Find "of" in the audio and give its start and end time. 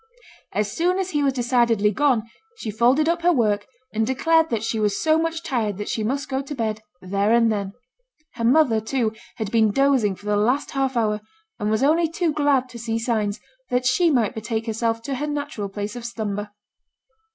15.95-16.03